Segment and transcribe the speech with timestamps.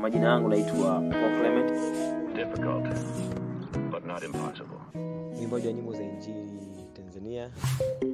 [0.00, 1.70] Kwa majina yangu naitwa Paul Clement,
[2.36, 2.84] difficult,
[3.90, 4.78] but not impossible.
[5.36, 6.60] mwimbaji wa nyimbo za injili
[6.92, 7.50] Tanzania.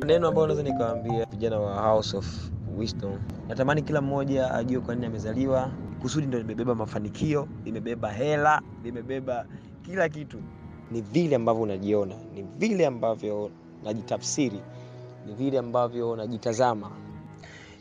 [0.06, 3.18] Neno ambalo naweza nikawaambia vijana wa House of Wisdom,
[3.48, 5.70] natamani kila mmoja ajue kwa nini amezaliwa.
[6.02, 9.46] Kusudi ndo limebeba mafanikio, limebeba hela, limebeba
[9.82, 10.38] kila kitu.
[10.90, 13.50] Ni vile ambavyo unajiona, ni vile ambavyo
[13.84, 14.60] najitafsiri,
[15.26, 16.90] ni vile ambavyo najitazama.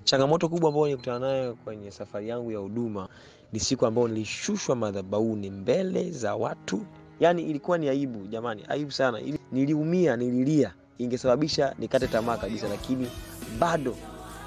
[0.09, 3.07] Changamoto kubwa ambayo nilikutana nayo kwenye safari yangu ya huduma
[3.53, 6.81] ni siku ambayo nilishushwa madhabahuni mbele za watu.
[7.19, 9.19] Yaani ilikuwa ni aibu jamani, aibu sana.
[9.19, 13.07] Ili- Niliumia, nililia, ingesababisha nikate tamaa kabisa, lakini
[13.59, 13.95] bado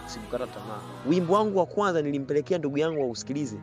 [0.07, 0.81] sikukata tamaa.
[1.09, 3.57] Wimbo wangu wa kwanza nilimpelekea ndugu yangu wausikilize,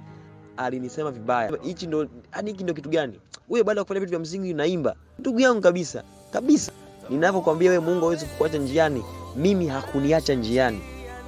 [0.57, 1.51] alinisema vibaya.
[1.61, 3.19] Hichi ndo hadi hiki ndo kitu gani?
[3.49, 4.95] Wewe baada ya kufanya vitu vya msingi unaimba.
[5.19, 6.71] Ndugu yangu kabisa, kabisa.
[7.09, 9.03] ninavyokwambia wewe Mungu hawezi kukuacha njiani,
[9.35, 10.79] mimi hakuniacha njiani.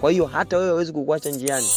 [0.02, 1.68] Kwa hiyo hata wewe hawezi kukuacha njiani.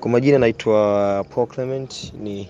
[0.00, 2.48] Kwa majina naitwa Paul Clement, ni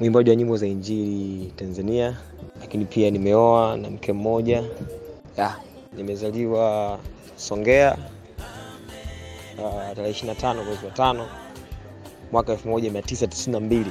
[0.00, 2.16] mwimbaji wa nyimbo za injili Tanzania,
[2.60, 4.64] lakini pia nimeoa na mke mmoja.
[5.36, 5.56] Ya,
[5.96, 6.98] nimezaliwa
[7.36, 7.98] Songea
[9.64, 11.26] uh, tarehe 25 mwezi wa tano
[12.32, 13.84] mwaka 1992.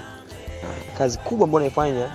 [0.64, 2.12] Ah, Kazi kubwa ambayo naifanya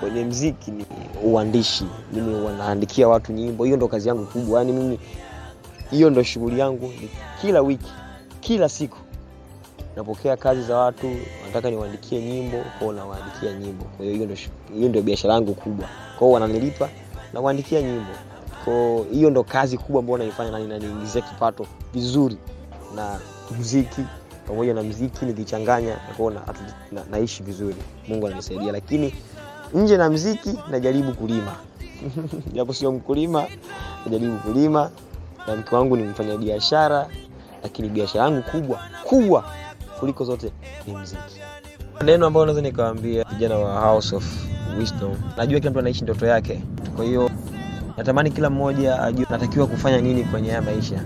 [0.00, 0.86] kwenye mziki ni
[1.24, 1.86] uandishi.
[2.12, 4.58] Mimi wanaandikia watu nyimbo, hiyo ndo kazi yangu kubwa.
[4.58, 4.98] Yaani mimi
[5.90, 6.92] hiyo ndo shughuli yangu
[7.40, 7.92] kila wiki,
[8.40, 8.98] kila siku
[9.96, 11.06] napokea kazi za watu
[11.40, 14.28] wanataka niwaandikie nyimbo kwao nawaandikia nyimbo kwa hiyo
[14.74, 16.88] hiyo ndio biashara yangu kubwa kwao wananilipa
[17.32, 18.10] nawaandikia nyimbo
[18.64, 22.36] kwao hiyo ndo kazi kubwa ambayo naifanya na inaniingizia kipato vizuri
[22.96, 23.18] na
[23.60, 24.04] mziki
[24.46, 26.54] pamoja na mziki nikichanganya nakuona na,
[26.92, 27.76] na, naishi vizuri.
[28.08, 29.14] Mungu ananisaidia lakini
[29.74, 31.56] nje na mziki najaribu kulima.
[32.54, 33.46] Japo sio mkulima
[34.06, 34.90] najaribu kulima
[35.46, 37.08] na mke wangu ni mfanya biashara
[37.62, 39.44] lakini biashara yangu kubwa kubwa
[40.00, 40.52] kuliko zote
[40.86, 41.40] ni mziki.
[42.04, 44.24] Neno ambayo naweza nikawambia vijana wa House of
[44.78, 46.62] Wisdom, najua kila mtu anaishi ndoto yake,
[46.96, 47.30] kwa hiyo
[47.96, 51.04] natamani kila mmoja ajue natakiwa kufanya nini kwenye haya maisha,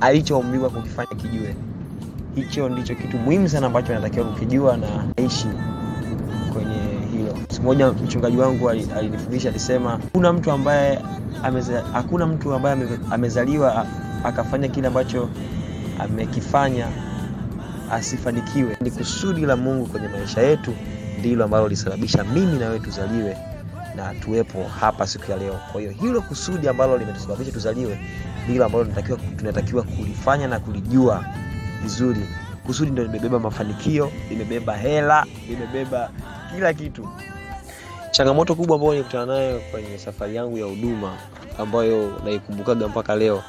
[0.00, 1.56] alichoumbiwa kukifanya kijue.
[2.34, 4.86] Hicho ndicho kitu muhimu sana ambacho natakiwa kukijua na
[5.16, 5.48] aishi
[6.52, 6.76] kwenye
[7.12, 7.34] hilo.
[7.48, 10.98] Siku moja mchungaji wangu ali- alinifundisha, alisema hakuna mtu ambaye
[11.92, 12.76] hakuna mtu ambaye
[13.10, 13.86] amezaliwa
[14.24, 15.28] akafanya kile ambacho
[15.98, 16.86] amekifanya
[17.92, 18.76] asifanikiwe.
[18.80, 20.74] Ni kusudi la Mungu kwenye maisha yetu
[21.18, 23.36] ndilo ambalo lisababisha mimi na wewe tuzaliwe
[23.96, 25.54] na tuwepo hapa siku ya leo.
[25.72, 27.98] Kwa hiyo hilo kusudi ambalo limetusababisha tuzaliwe
[28.48, 31.24] ndilo ambalo tunatakiwa, tunatakiwa kulifanya na kulijua
[31.82, 32.20] vizuri.
[32.66, 36.10] Kusudi ndo limebeba mafanikio, limebeba hela, limebeba
[36.54, 37.08] kila kitu.
[38.10, 41.16] Changamoto kubwa ambayo nilikutana nayo kwenye safari yangu ya huduma
[41.58, 43.42] ambayo naikumbukaga mpaka leo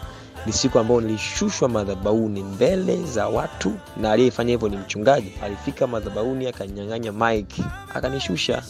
[0.45, 5.33] ni siku ambayo nilishushwa madhabauni mbele za watu, na aliyefanya hivyo ni mchungaji.
[5.43, 7.47] Alifika madhabauni akanyang'anya mic
[7.95, 8.63] akanishusha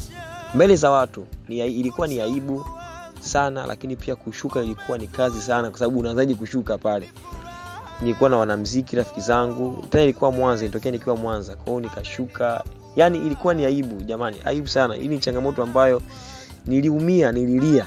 [0.55, 1.25] mbele za watu.
[1.47, 2.65] Ni, ilikuwa ni aibu
[3.19, 7.11] sana, lakini pia kushuka ilikuwa ni kazi sana, kwa sababu unaanzaje kushuka pale?
[8.01, 12.63] Nilikuwa na wanamziki rafiki zangu, tena ilikuwa Mwanza, ilitokea nikiwa Mwanza, kwa hiyo nikashuka.
[12.95, 14.95] Yani ilikuwa ni aibu jamani, aibu sana.
[14.95, 16.01] Hii ni changamoto ambayo
[16.65, 17.85] niliumia, nililia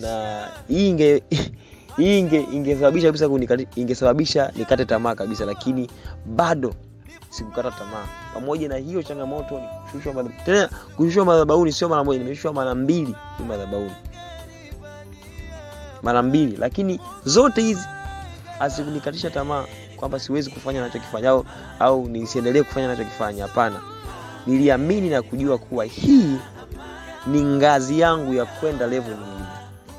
[0.00, 1.22] na hii inge
[1.98, 2.46] inge
[3.76, 5.90] ingesababisha nikate tamaa kabisa, lakini
[6.26, 6.74] bado
[7.30, 8.06] sikukata tamaa.
[8.34, 12.74] Pamoja na hiyo changamoto, ni kushushwa madhab- tena kushushwa madhabahuni, sio mara moja, nimeshushwa mara
[12.74, 13.14] mbili
[13.48, 13.92] madhabahuni,
[16.02, 17.86] mara mbili, lakini zote hizi
[18.58, 19.64] hazikunikatisha tamaa
[19.96, 21.42] kwamba siwezi kufanya nachokifanya
[21.80, 23.42] au, nisiendelee kufanya nachokifanya.
[23.42, 23.80] Hapana,
[24.46, 26.36] niliamini na kujua kuwa hii
[27.26, 29.46] ni ngazi yangu ya kwenda level nyingine,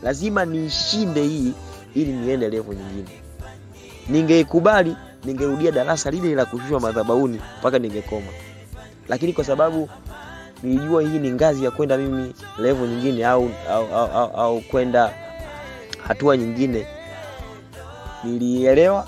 [0.04, 1.54] lazima niishinde hii
[1.96, 3.10] ili niende level nyingine.
[4.10, 4.96] Ningeikubali,
[5.26, 8.28] ningerudia darasa lile la kushushwa madhabahuni mpaka ningekoma,
[9.10, 9.90] lakini kwa sababu
[10.64, 15.14] nilijua hii ni ngazi ya kwenda mimi level nyingine au, au, au, au, au kwenda
[16.08, 16.88] hatua nyingine,
[18.24, 19.08] nilielewa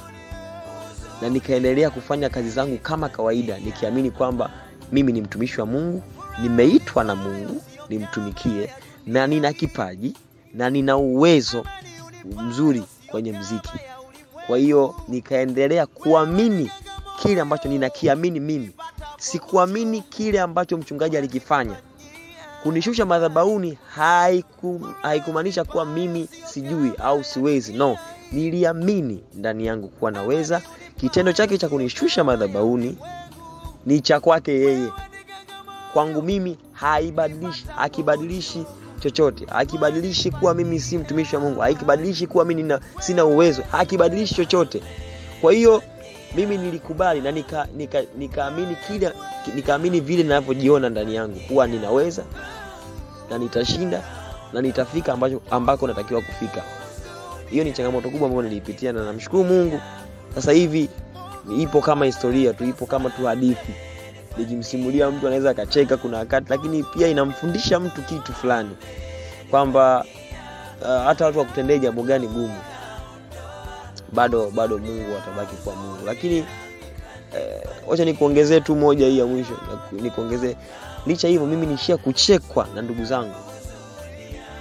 [1.22, 4.50] na nikaendelea kufanya kazi zangu kama kawaida, nikiamini kwamba
[4.92, 6.04] mimi ni mtumishi wa Mungu,
[6.42, 8.70] nimeitwa na Mungu nimtumikie,
[9.08, 10.16] na nina kipaji
[10.54, 11.66] na nina uwezo
[12.26, 13.80] mzuri kwenye mziki.
[14.48, 16.72] Kwa hiyo nikaendelea kuamini
[17.22, 18.72] kile ambacho ninakiamini mimi,
[19.18, 21.76] sikuamini kile ambacho mchungaji alikifanya.
[22.63, 27.74] Kunishusha madhabahuni haiku, haikumaanisha kuwa mimi sijui au siwezi.
[27.74, 27.98] No,
[28.31, 30.62] niliamini ndani yangu kuwa naweza.
[31.00, 32.98] Kitendo chake cha kunishusha madhabauni
[33.86, 34.88] ni cha kwake yeye,
[35.94, 38.66] kwangu mimi haibadilishi hakibadilishi
[39.00, 39.46] chochote.
[39.50, 41.64] Hakibadilishi kuwa mimi si mtumishi wa mungu.
[41.64, 43.62] Akibadilishi kuwa mimi sina uwezo.
[43.72, 44.84] Hakibadilishi chochote.
[45.42, 45.84] Kwa hiyo
[46.36, 49.13] mimi nilikubali na nikaamini nika, nika
[49.56, 51.39] nikaamini vile ninavyojiona ndani yangu.
[51.48, 52.24] Kuwa ninaweza
[53.30, 54.04] na nitashinda
[54.54, 56.62] na nitafika ambacho, ambako natakiwa kufika.
[57.50, 59.80] Hiyo ni changamoto kubwa ambayo niliipitia na namshukuru mungu.
[60.36, 60.89] Sasa hivi
[61.60, 63.74] ipo kama historia tu ipo kama tu hadithi.
[64.38, 68.69] Nikimsimulia mtu anaweza akacheka kuna wakati lakini pia inamfundisha mtu kitu fulani.
[69.51, 70.06] Kwamba
[70.81, 72.56] uh, hata watu wakutendee jambo gani gumu
[74.12, 76.06] bado bado mungu atabaki kuwa mungu.
[76.06, 76.46] Lakini
[77.88, 79.58] wacha eh, nikuongezee tu moja hii ya mwisho
[79.92, 80.56] nikuongezee.
[81.06, 83.36] Licha hivyo mimi nishia kuchekwa na ndugu zangu.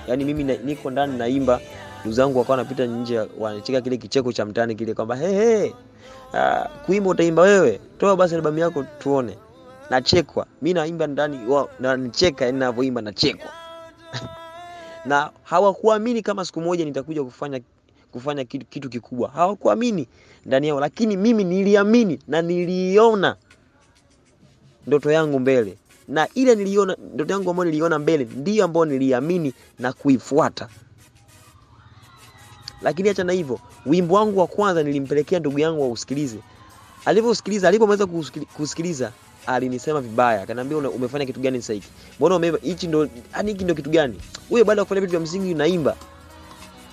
[0.08, 1.60] Yaani mimi na, niko ndani naimba
[2.00, 5.70] ndugu zangu wakawa wanapita nje wanacheka kile kicheko cha mtani kile kwamba hey, hey,
[6.32, 7.80] uh, kuimba utaimba wewe?
[7.98, 9.38] Toa basi albamu yako tuone.
[9.90, 10.46] Nachekwa.
[10.62, 11.40] Mi naimba ndani
[11.80, 13.50] nanicheka yani navyoimba nachekwa.
[15.04, 17.60] Na hawakuamini kama siku moja nitakuja kufanya
[18.12, 19.28] kufanya kitu, kitu kikubwa.
[19.30, 20.08] Hawakuamini
[20.46, 23.36] ndani yao lakini mimi niliamini na niliona
[24.86, 25.76] ndoto yangu mbele.
[26.08, 30.68] Na ile niliona ndoto yangu ambayo niliona mbele ndiyo ambayo niliamini na kuifuata.
[32.82, 36.38] Lakini acha na hivyo wimbo wangu wa kwanza nilimpelekea ndugu yangu ausikilize.
[37.04, 38.06] Alivyosikiliza, alipomaliza
[38.56, 39.12] kusikiliza
[39.46, 40.42] alinisema vibaya.
[40.42, 44.20] Akaniambia umefanya kitu gani sasa hiki mbona umeiba hichi ndo yani hiki ndo kitu gani?
[44.48, 45.96] Huyo baada ya kufanya vitu vya msingi unaimba.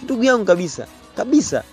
[0.04, 0.88] Ndugu yangu kabisa
[1.18, 1.64] kabisa.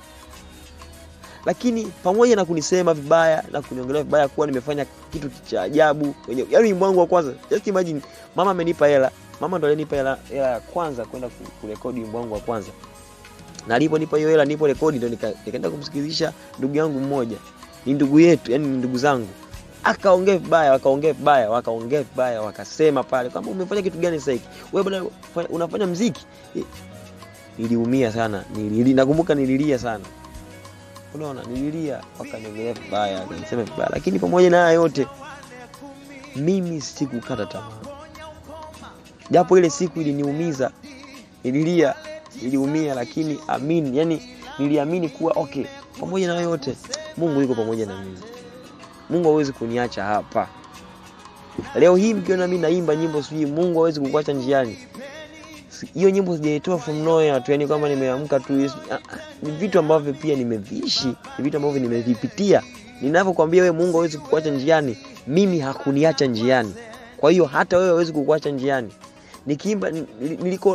[1.46, 6.14] Lakini pamoja na kunisema vibaya na kuniongelea vibaya kuwa nimefanya kitu cha ajabu
[6.50, 8.00] yaani wimbo wangu wa kwanza just imagine
[8.36, 9.10] mama amenipa hela
[9.40, 11.28] mama ndo alinipa hela ya kwanza kwenda
[11.60, 12.70] kurekodi wimbo wangu wa kwanza.
[13.68, 17.36] Na aliponipa hiyo hela nipo rekodi ndo nikaenda kumsikilizisha ndugu yangu mmoja.
[17.86, 19.28] Ni ndugu yetu yani ni ndugu zangu.
[19.84, 24.38] Akaongea vibaya wakaongea vibaya wakaongea vibaya wakasema pale kwamba umefanya kitu gani sasa
[25.50, 26.26] unafanya mziki
[27.58, 28.44] niliumia sana.
[28.56, 30.04] Nilili, nakumbuka nililia sana.
[31.14, 33.88] Unaona nililia wakaniongelea vibaya wakanisema vibaya.
[33.92, 35.06] Lakini pamoja na haya yote
[36.36, 37.78] mimi sikukata tamaa.
[39.30, 40.70] Japo ile siku iliniumiza
[41.44, 41.94] nililia
[42.42, 45.64] niliumia lakini amini yani niliamini kuwa okay
[46.00, 46.76] pamoja na yote
[47.16, 48.18] mungu yuko pamoja na mimi.
[49.10, 50.48] Mungu hawezi kuniacha hapa.
[51.74, 54.78] Leo hii mkiona mi naimba nyimbo sijui mungu hawezi kukuacha njiani
[55.94, 58.52] hiyo nyimbo sijaitoa from nowhere tu yani kwamba nimeamka tu
[59.42, 61.06] ni vitu ambavyo pia nimeviishi
[61.38, 62.62] ni vitu ambavyo nimevipitia.
[63.00, 66.74] Ninavyokwambia wewe mungu hawezi kukuacha njiani mimi hakuniacha njiani.
[67.16, 68.92] Kwa hiyo hata wewe hawezi kukuacha njiani.
[69.46, 69.90] Nikiimba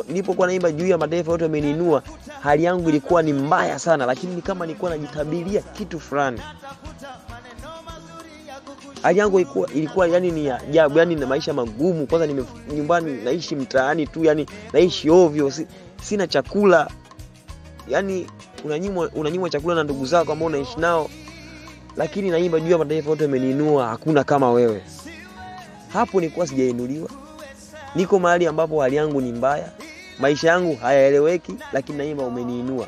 [0.08, 2.04] nilipokuwa naimba juu ya mataifa yote wameniinua,
[2.42, 6.42] hali yangu ilikuwa ni mbaya sana lakini ni kama nilikuwa najitabiria kitu fulani
[9.01, 12.07] hali yangu ilikuwa, ilikuwa yani ni ajabu yani na maisha magumu.
[12.07, 12.44] Kwanza nime
[12.75, 15.68] nyumbani naishi mtaani tu yani naishi ovyo si,
[16.01, 16.90] sina chakula.
[17.88, 18.28] Yani
[18.66, 21.10] unanyimwa unanyimwa chakula na ndugu zako ambao unaishi nao
[21.98, 24.81] lakini naimba juu ya mataifa yote ameniinua hakuna kama wewe.
[25.94, 27.10] Hapo nilikuwa sijainuliwa.
[27.95, 29.72] Niko mahali ambapo hali yangu ni mbaya
[30.19, 32.88] maisha yangu hayaeleweki lakini naimba umeniinua.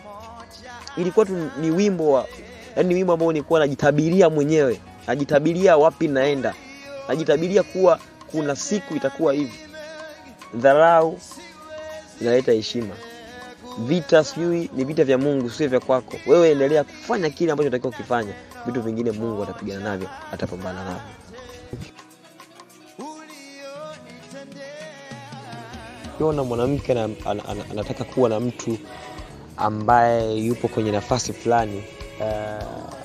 [0.97, 2.25] Ilikuwa tu ni wimbo wa
[2.75, 4.79] yani ni wimbo ambao nilikuwa najitabiria mwenyewe
[5.11, 6.53] najitabiria wapi naenda?
[7.07, 7.99] Najitabiria kuwa
[8.31, 9.59] kuna siku itakuwa hivi.
[10.53, 11.19] Dharau
[12.21, 12.95] inaleta heshima.
[13.79, 16.17] Vita sijui ni vita vya mungu sio vya kwako.
[16.27, 18.33] Wewe endelea kufanya kile ambacho unatakiwa ukifanya
[18.65, 21.01] vitu vingine mungu atapigana navyo atapambana navyo.
[26.13, 28.77] Ukiona mwanamke an, an, an, anataka kuwa na mtu
[29.57, 31.83] ambaye yupo kwenye nafasi fulani
[32.19, 33.00] uh,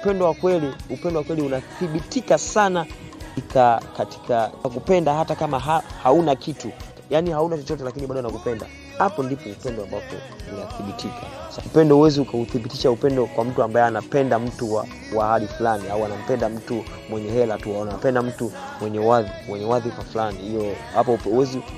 [0.00, 2.86] upendo wa kweli upendo wa kweli unathibitika sana
[3.34, 6.70] katika, katika kupenda hata kama ha, hauna kitu.
[7.10, 8.66] Yani hauna chochote lakini bado anakupenda
[8.98, 10.16] hapo ndipo upendo ambapo
[10.52, 11.22] unathibitika.
[11.66, 16.48] Upendo huwezi ukauthibitisha upendo kwa mtu ambaye anapenda mtu wa, wa hali fulani au anampenda
[16.48, 17.82] mtu mwenye hela tu au
[18.22, 19.30] mtu mwenye wadhi
[19.64, 20.38] wadhifa fulani.
[20.38, 21.18] Hiyo hapo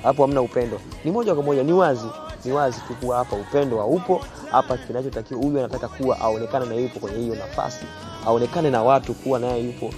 [0.03, 0.81] hapo hamna upendo.
[1.05, 2.07] Ni moja kwa moja ni wazi
[2.45, 4.21] ni wazi tu kuwa hapa upendo haupo.
[4.51, 7.85] Hapa kinachotakiwa huyu anataka kuwa aonekane na yupo kwenye hiyo nafasi
[8.27, 9.91] aonekane na watu kuwa naye yupo.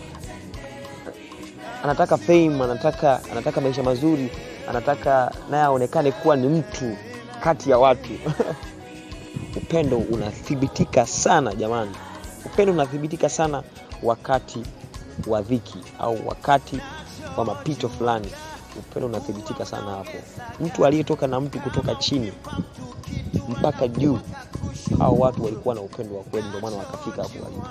[1.85, 4.31] Anataka fame anataka anataka maisha mazuri
[4.69, 6.97] anataka naye aonekane kuwa ni mtu
[7.41, 8.11] kati ya watu.
[9.57, 11.91] Upendo unathibitika sana jamani.
[12.47, 13.63] Upendo unathibitika sana
[14.03, 14.63] wakati
[15.27, 16.81] wa dhiki au wakati
[17.37, 18.29] wa mapito fulani
[18.78, 20.11] upendo unathibitika sana hapo.
[20.61, 22.33] Mtu aliyetoka na mtu kutoka chini
[23.49, 24.19] mpaka juu
[24.99, 27.66] hao watu walikuwa na upendo wa kweli ndio maana wakafika hapo walipo.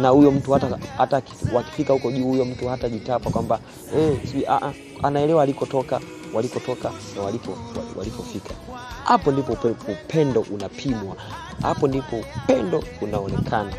[0.00, 1.22] Na huyo mtu hata, hata
[1.52, 3.58] wakifika huko juu huyo mtu hata jitapa kwamba
[3.96, 4.72] eh, sijui, a
[5.02, 6.00] anaelewa alikotoka
[6.34, 7.56] walikotoka na walipo
[7.96, 8.54] walipofika.
[9.04, 9.52] Hapo ndipo
[9.92, 11.16] upendo unapimwa.
[11.62, 13.72] Hapo ndipo upendo unaonekana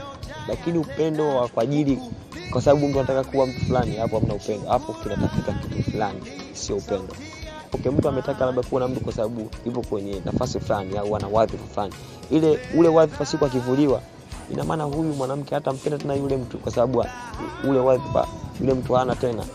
[0.48, 2.00] lakini upendo wa kwa ajili
[2.52, 4.70] kwa sababu mtu anataka kuwa mtu fulani hapo hamna upendo.
[4.70, 6.20] Hapo kinatafuta kitu fulani
[6.54, 7.16] sio upendo.
[7.74, 11.28] Okay, mtu ametaka labda kuwa na mtu kwa sababu yupo kwenye nafasi fulani au ana
[11.28, 11.94] wadhifa fulani.
[12.32, 14.02] Ile ule wadhifa siku akivuliwa
[14.54, 17.06] ina maana huyu mwanamke hata mpenda tena yule mtu kwa sababu
[17.70, 18.28] ule wadhifa
[18.62, 19.46] yule mtu hana tena.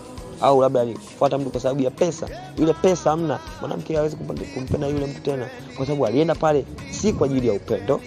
[0.41, 2.29] Au labda alifuata mtu kwa sababu ya pesa.
[2.57, 3.39] Ile pesa hamna.
[3.61, 4.17] Mwanamke hawezi
[4.55, 5.49] kumpenda yule mtu tena.
[5.77, 8.01] Kwa sababu alienda pale si kwa ajili ya upendo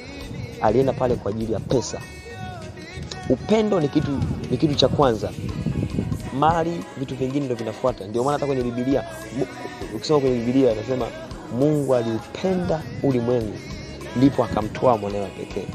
[0.62, 2.02] alienda pale kwa ajili ya pesa
[3.32, 4.12] upendo ni kitu
[4.52, 5.32] ni kitu cha kwanza.
[6.40, 8.08] Mali vitu vingine ndo vinafuata.
[8.08, 9.04] Ndio maana hata kwenye bibilia
[9.96, 11.08] ukisoma kwenye bibilia anasema
[11.60, 13.54] mungu aliupenda ulimwengu
[14.16, 15.68] ndipo akamtoa mwanawe pekee.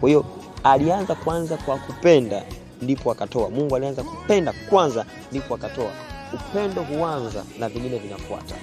[0.00, 0.24] Kwa hiyo
[0.64, 2.42] alianza kwanza kwa kupenda
[2.82, 3.50] ndipo akatoa.
[3.50, 5.90] Mungu alianza kupenda kwanza ndipo akatoa.
[6.34, 8.54] Upendo huanza na vingine vinafuata.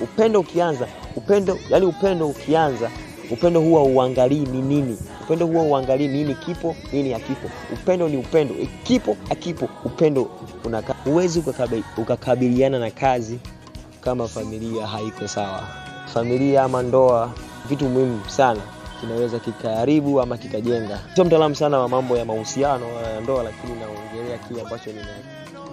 [0.00, 2.90] Upendo ukianza upendo yani upendo ukianza
[3.30, 4.98] upendo huwa uangalii ni nini?
[5.24, 7.50] Upendo huwa uangalii nini kipo nini hakipo.
[7.72, 8.54] Upendo ni upendo.
[8.82, 10.28] Kipo akipo upendo
[10.64, 11.42] unaka huwezi
[11.96, 13.38] ukakabiliana na kazi
[14.00, 15.62] kama familia haiko sawa.
[16.14, 17.30] Familia ama ndoa
[17.68, 18.60] vitu muhimu sana
[19.00, 21.00] kinaweza kikaharibu ama kikajenga.
[21.14, 24.90] Sio mtaalamu sana wa mambo ya mahusiano ya ndoa lakini naongelea kile ambacho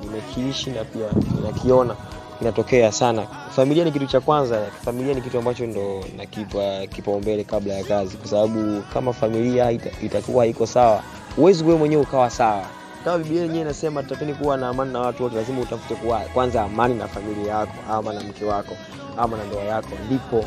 [0.04, 1.06] nimekiishi na pia
[1.36, 1.96] ninakiona
[2.44, 3.28] kinatokea sana.
[3.56, 8.18] Familia ni kitu cha kwanza familia ni kitu ambacho ndo nakipa kipaumbele kabla ya kazi.
[8.18, 11.04] Kwa sababu kama familia ita, itakuwa haiko sawa
[11.36, 12.66] huwezi wewe mwenyewe ukawa sawa.
[13.06, 15.36] Kama biblia yenyewe inasema tutakeni kuwa na amani na watu wote.
[15.36, 18.78] Lazima utafute kuwa kwanza amani na familia yako ama na mke wako
[19.18, 19.90] ama na ndoa yako.
[20.06, 20.46] Ndipo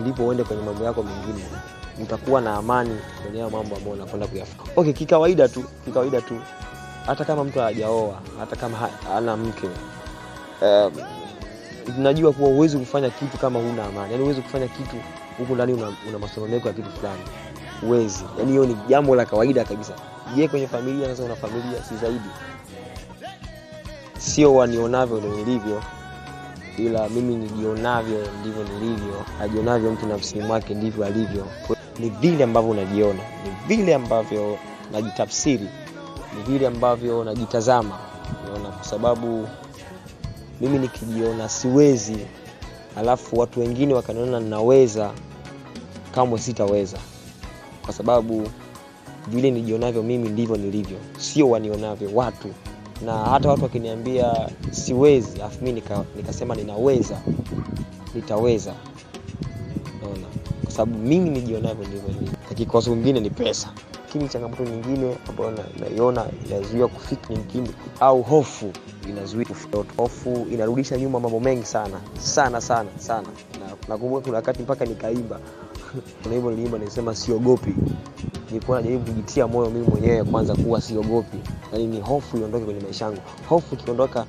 [0.00, 1.44] ndipo uende kwenye mambo yako mengine.
[2.02, 4.70] Utakuwa na amani kwenye mambo ambayo unakwenda kuyafanya.
[4.76, 6.34] Okay kikawaida tu kikawaida tu
[7.06, 8.76] hata kama mtu hajaoa hata kama
[9.12, 9.68] hana mke
[10.62, 10.92] um,
[11.98, 14.12] najua kuwa huwezi kufanya kitu kama huna amani.
[14.12, 14.96] Yani huwezi kufanya kitu
[15.38, 17.22] huku ndani una, una masononeko ya kitu fulani.
[17.80, 18.24] Huwezi.
[18.38, 19.92] Yani hiyo ni jambo la kawaida kabisa.
[20.36, 22.30] Je kwenye familia sasa una familia si zaidi?
[24.18, 25.82] Sio wanionavyo ndo nilivyo
[26.78, 29.24] ila mimi nijionavyo ndivyo nilivyo.
[29.42, 31.46] Ajionavyo mtu nafsini mwake ndivyo alivyo.
[31.98, 33.20] Ni vile ambavyo unajiona.
[33.44, 34.58] Ni vile ambavyo
[34.92, 35.68] najitafsiri
[36.36, 37.98] ni vile ambavyo najitazama
[38.76, 39.48] kwa sababu
[40.60, 42.16] mimi nikijiona siwezi.
[42.96, 45.12] Alafu watu wengine wakaniona ninaweza
[46.14, 46.98] kamwe sitaweza.
[47.84, 48.48] Kwa sababu
[49.28, 50.96] vile nijionavyo mimi ndivyo nilivyo.
[51.18, 52.48] Sio wanionavyo watu.
[53.04, 57.20] Na hata watu wakiniambia siwezi alafu mi nika, nikasema ninaweza
[58.14, 58.74] nitaweza.
[60.02, 60.26] Naona
[60.62, 62.38] kwa sababu mimi nijionavyo ndivyo nilivyo.
[62.54, 63.68] Kikosi mwingine ni pesa
[64.16, 67.70] lakini changamoto nyingine ambayo naiona inazuia kufika nyingine
[68.00, 68.72] au hofu
[69.96, 73.28] hofu inarudisha nyuma mambo mengi sana sana sana sana.
[73.60, 75.40] Na nakumbuka kuna wakati mpaka nikaimba.
[76.22, 77.74] Kuna niliimba nisema siogopi.
[78.50, 81.38] Nilikuwa najaribu kujitia moyo mimi mwenyewe kwanza kuwa siogopi.
[81.72, 83.20] Yaani ni hofu iondoke kwenye maisha yangu.
[83.48, 84.26] Hofu ikiondoka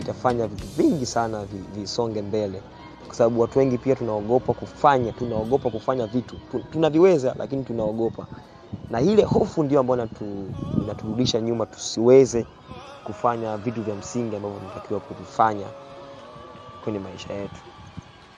[0.00, 2.62] itafanya vitu vingi sana vi- visonge mbele.
[3.06, 6.36] Kwa sababu watu wengi pia tunaogopa kufanya tunaogopa kufanya vitu.
[6.72, 8.26] Tunaviweza lakini tunaogopa
[8.90, 10.08] na ile hofu ndio ambayo
[10.82, 12.46] inaturudisha nyuma tusiweze
[13.04, 15.66] kufanya vitu vya msingi ambavyo tunatakiwa kuvifanya
[16.84, 17.60] kwenye maisha yetu.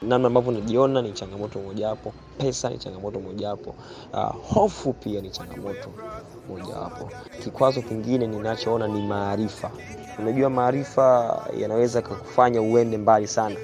[0.02, 3.74] Namna ambavyo najiona ni changamoto mojawapo pesa ni changamoto mojawapo
[4.12, 5.88] uh, hofu pia ni changamoto
[6.48, 7.10] mojawapo.
[7.42, 9.70] Kikwazo kingine ninachoona ni maarifa.
[10.18, 13.56] Unajua maarifa yanaweza kakufanya uende mbali sana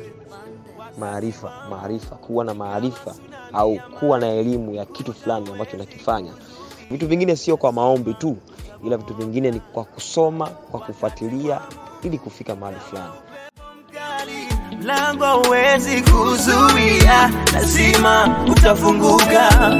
[0.98, 3.14] maarifa maarifa kuwa na maarifa
[3.52, 6.32] au kuwa na elimu ya kitu fulani ambacho nakifanya
[6.90, 8.36] vitu vingine sio kwa maombi tu
[8.86, 11.60] ila vitu vingine ni kwa kusoma kwa kufuatilia
[12.02, 13.12] ili kufika mahali fulani
[14.82, 19.76] mlango huwezi kuzuia, lazima utafunguka.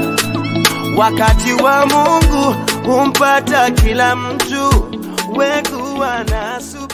[0.97, 4.89] Wakati wa Mungu humpata kila mtu,
[5.35, 6.86] wekuwa na subira.